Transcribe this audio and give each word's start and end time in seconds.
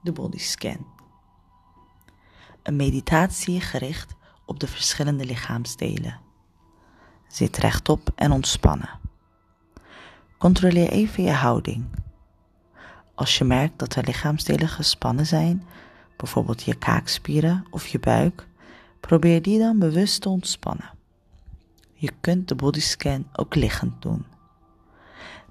de 0.00 0.12
bodyscan. 0.12 0.86
Een 2.62 2.76
meditatie 2.76 3.60
gericht 3.60 4.14
op 4.46 4.60
de 4.60 4.66
verschillende 4.66 5.24
lichaamsdelen. 5.24 6.20
Zit 7.28 7.56
rechtop 7.56 8.12
en 8.14 8.32
ontspannen. 8.32 8.98
Controleer 10.38 10.88
even 10.88 11.22
je 11.22 11.32
houding. 11.32 11.84
Als 13.14 13.38
je 13.38 13.44
merkt 13.44 13.78
dat 13.78 13.94
er 13.94 14.04
lichaamsdelen 14.04 14.68
gespannen 14.68 15.26
zijn, 15.26 15.66
bijvoorbeeld 16.16 16.62
je 16.62 16.74
kaakspieren 16.74 17.64
of 17.70 17.86
je 17.86 17.98
buik, 17.98 18.46
probeer 19.00 19.42
die 19.42 19.58
dan 19.58 19.78
bewust 19.78 20.20
te 20.20 20.28
ontspannen. 20.28 20.90
Je 21.92 22.12
kunt 22.20 22.48
de 22.48 22.54
bodyscan 22.54 23.26
ook 23.32 23.54
liggend 23.54 24.02
doen. 24.02 24.26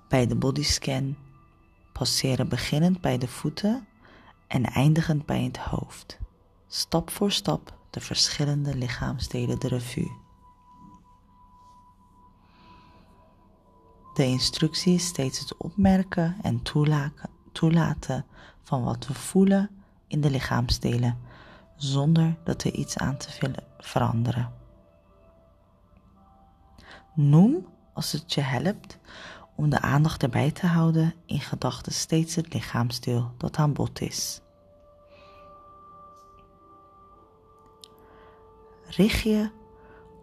Bij 0.09 0.27
de 0.27 0.35
bodyscan 0.35 1.15
passeren 1.93 2.49
beginnend 2.49 3.01
bij 3.01 3.17
de 3.17 3.27
voeten 3.27 3.87
en 4.47 4.65
eindigend 4.65 5.25
bij 5.25 5.43
het 5.43 5.57
hoofd. 5.57 6.17
Stap 6.67 7.09
voor 7.09 7.31
stap 7.31 7.77
de 7.89 7.99
verschillende 7.99 8.75
lichaamsdelen 8.75 9.59
de 9.59 9.67
revue. 9.67 10.11
De 14.13 14.25
instructie 14.25 14.93
is 14.93 15.05
steeds 15.05 15.39
het 15.39 15.57
opmerken 15.57 16.35
en 16.41 16.61
toelaten 17.51 18.25
van 18.63 18.83
wat 18.83 19.07
we 19.07 19.13
voelen 19.13 19.69
in 20.07 20.21
de 20.21 20.29
lichaamsdelen, 20.29 21.17
zonder 21.75 22.37
dat 22.43 22.63
er 22.63 22.73
iets 22.73 22.97
aan 22.97 23.17
te 23.17 23.37
willen 23.39 23.63
veranderen. 23.77 24.51
Noem, 27.13 27.67
als 27.93 28.11
het 28.11 28.33
je 28.33 28.41
helpt, 28.41 28.97
om 29.55 29.69
de 29.69 29.81
aandacht 29.81 30.23
erbij 30.23 30.51
te 30.51 30.67
houden 30.67 31.13
in 31.25 31.39
gedachten 31.39 31.93
steeds 31.93 32.35
het 32.35 32.53
lichaamsdeel 32.53 33.31
dat 33.37 33.57
aan 33.57 33.73
bod 33.73 34.01
is. 34.01 34.41
Richt 38.97 39.21
je 39.21 39.49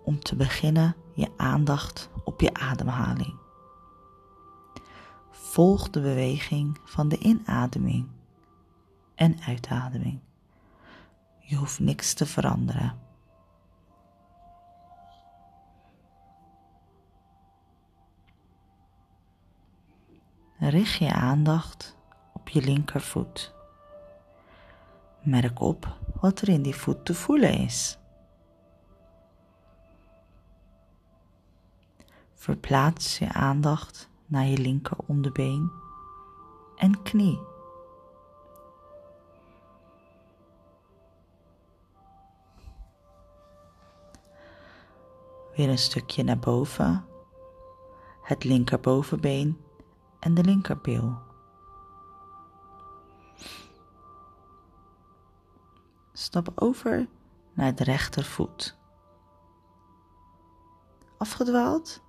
om 0.05 0.19
te 0.19 0.37
beginnen 0.37 0.97
je 1.13 1.31
aandacht 1.37 2.11
op 2.25 2.41
je 2.41 2.55
ademhaling. 2.55 3.35
Volg 5.31 5.91
de 5.91 6.01
beweging 6.01 6.79
van 6.85 7.09
de 7.09 7.19
inademing 7.19 8.09
en 9.15 9.41
uitademing. 9.47 10.21
Je 11.39 11.57
hoeft 11.57 11.79
niks 11.79 12.15
te 12.15 12.27
veranderen. 12.27 12.99
Richt 20.59 20.99
je 20.99 21.13
aandacht 21.13 21.97
op 22.33 22.49
je 22.49 22.61
linkervoet. 22.61 23.55
Merk 25.23 25.61
op 25.61 25.97
wat 26.21 26.41
er 26.41 26.49
in 26.49 26.63
die 26.63 26.77
voet 26.77 27.05
te 27.05 27.15
voelen 27.15 27.59
is. 27.59 27.99
Verplaats 32.45 33.19
je 33.19 33.33
aandacht 33.33 34.09
naar 34.27 34.45
je 34.45 34.59
linker 34.59 34.97
onderbeen 35.07 35.73
en 36.77 37.03
knie. 37.03 37.41
Weer 45.57 45.69
een 45.69 45.79
stukje 45.79 46.23
naar 46.23 46.39
boven, 46.39 47.05
het 48.23 48.45
linkerbovenbeen 48.45 49.61
en 50.21 50.35
de 50.35 50.45
linkerbil. 50.45 51.19
Stap 56.13 56.53
over 56.55 57.09
naar 57.53 57.75
de 57.75 57.85
rechtervoet. 57.85 58.77
Afgedwaald? 61.19 62.03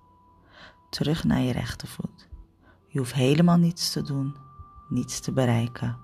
Terug 0.96 1.24
naar 1.24 1.40
je 1.40 1.52
rechtervoet. 1.52 2.28
Je 2.88 2.98
hoeft 2.98 3.14
helemaal 3.14 3.56
niets 3.56 3.92
te 3.92 4.02
doen, 4.02 4.36
niets 4.88 5.20
te 5.20 5.32
bereiken. 5.32 5.98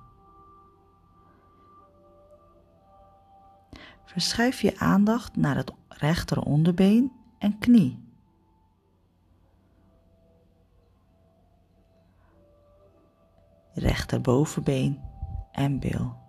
Verschuif 4.04 4.60
je 4.60 4.78
aandacht 4.78 5.36
naar 5.36 5.56
het 5.56 5.72
rechter 5.88 6.40
onderbeen 6.40 7.12
en 7.38 7.58
knie. 7.58 8.00
rechterbovenbeen 13.74 15.00
en 15.52 15.78
bil. 15.78 16.21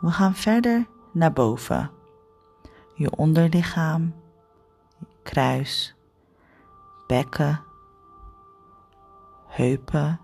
We 0.00 0.10
gaan 0.10 0.34
verder 0.34 0.86
naar 1.12 1.32
boven. 1.32 1.90
Je 2.94 3.16
onderlichaam, 3.16 4.14
kruis, 5.22 5.94
bekken, 7.06 7.64
heupen. 9.46 10.20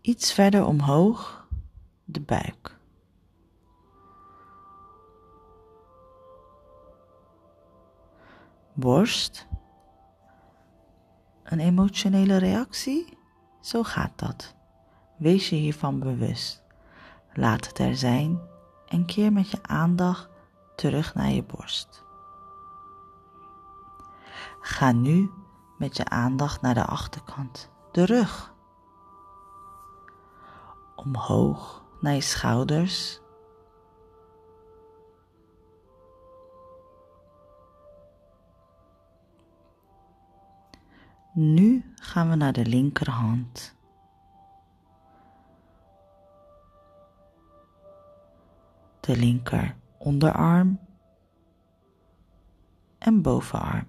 Iets 0.00 0.32
verder 0.32 0.64
omhoog 0.64 1.48
de 2.04 2.20
buik. 2.20 2.76
Borst. 8.74 9.46
Een 11.42 11.60
emotionele 11.60 12.36
reactie? 12.36 13.17
Zo 13.68 13.82
gaat 13.82 14.12
dat. 14.16 14.54
Wees 15.16 15.48
je 15.48 15.56
hiervan 15.56 15.98
bewust. 15.98 16.62
Laat 17.32 17.66
het 17.66 17.78
er 17.78 17.96
zijn 17.96 18.40
en 18.86 19.04
keer 19.04 19.32
met 19.32 19.50
je 19.50 19.58
aandacht 19.62 20.28
terug 20.76 21.14
naar 21.14 21.30
je 21.30 21.42
borst. 21.42 22.04
Ga 24.60 24.92
nu 24.92 25.30
met 25.78 25.96
je 25.96 26.04
aandacht 26.04 26.60
naar 26.60 26.74
de 26.74 26.84
achterkant, 26.84 27.70
de 27.92 28.04
rug. 28.04 28.54
Omhoog 30.96 31.84
naar 32.00 32.14
je 32.14 32.20
schouders. 32.20 33.20
Nu 41.40 41.92
gaan 41.94 42.28
we 42.28 42.34
naar 42.34 42.52
de 42.52 42.66
linkerhand. 42.66 43.76
De 49.00 49.16
linker 49.16 49.76
onderarm 49.98 50.80
en 52.98 53.22
bovenarm. 53.22 53.86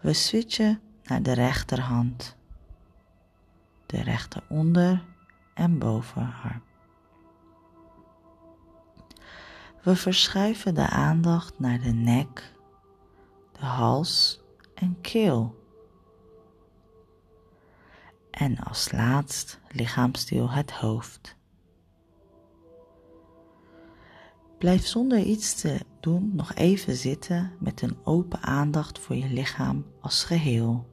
We 0.00 0.12
switchen 0.12 0.80
naar 1.04 1.22
de 1.22 1.32
rechterhand 1.32 2.36
de 3.86 4.02
rechter 4.02 4.42
onder 4.48 5.04
en 5.54 5.78
bovenarm. 5.78 6.62
We 9.82 9.96
verschuiven 9.96 10.74
de 10.74 10.88
aandacht 10.88 11.58
naar 11.58 11.80
de 11.80 11.92
nek, 11.92 12.54
de 13.58 13.64
hals 13.64 14.40
en 14.74 15.00
keel. 15.00 15.54
En 18.30 18.58
als 18.58 18.92
laatst 18.92 19.60
lichaamsdeel 19.68 20.50
het 20.50 20.70
hoofd. 20.70 21.36
Blijf 24.58 24.86
zonder 24.86 25.18
iets 25.18 25.60
te 25.60 25.80
doen 26.00 26.34
nog 26.34 26.54
even 26.54 26.96
zitten 26.96 27.52
met 27.58 27.82
een 27.82 27.96
open 28.04 28.42
aandacht 28.42 28.98
voor 28.98 29.16
je 29.16 29.28
lichaam 29.28 29.86
als 30.00 30.24
geheel. 30.24 30.86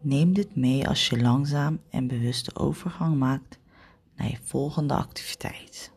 Neem 0.00 0.32
dit 0.32 0.56
mee 0.56 0.88
als 0.88 1.08
je 1.08 1.20
langzaam 1.20 1.80
en 1.90 2.06
bewuste 2.06 2.56
overgang 2.56 3.18
maakt 3.18 3.58
naar 4.16 4.30
je 4.30 4.38
volgende 4.42 4.94
activiteit. 4.94 5.92